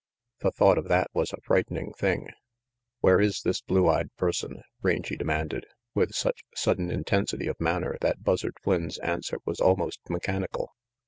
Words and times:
The 0.39 0.49
thought 0.49 0.79
of 0.79 0.87
that 0.87 1.11
was 1.13 1.31
a 1.31 1.39
frightening 1.43 1.93
thing. 1.93 2.29
"Where 3.01 3.21
is 3.21 3.43
this 3.43 3.61
blue 3.61 3.87
eyed 3.87 4.09
person?" 4.15 4.63
Rangy 4.81 5.15
demanded, 5.15 5.67
with 5.93 6.15
such 6.15 6.43
sudden 6.55 6.89
intensity 6.89 7.45
of 7.45 7.59
manner 7.61 7.99
that 8.01 8.23
Buzzard 8.23 8.57
Flynn's 8.63 8.97
answer 8.97 9.37
was 9.45 9.59
almost 9.59 9.99
mechan 10.09 10.47
ical. 10.47 10.69